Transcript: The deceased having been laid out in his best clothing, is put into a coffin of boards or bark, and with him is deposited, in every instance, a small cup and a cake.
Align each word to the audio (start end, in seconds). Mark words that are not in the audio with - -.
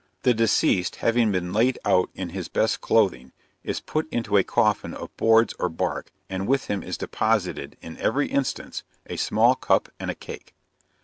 The 0.23 0.33
deceased 0.33 0.95
having 0.95 1.31
been 1.31 1.53
laid 1.53 1.77
out 1.85 2.09
in 2.15 2.29
his 2.29 2.47
best 2.47 2.81
clothing, 2.81 3.33
is 3.63 3.79
put 3.79 4.11
into 4.11 4.35
a 4.35 4.43
coffin 4.43 4.95
of 4.95 5.15
boards 5.15 5.53
or 5.59 5.69
bark, 5.69 6.11
and 6.27 6.47
with 6.47 6.65
him 6.65 6.81
is 6.81 6.97
deposited, 6.97 7.77
in 7.83 7.99
every 7.99 8.25
instance, 8.25 8.81
a 9.05 9.15
small 9.15 9.53
cup 9.53 9.89
and 9.99 10.09
a 10.09 10.15
cake. 10.15 10.55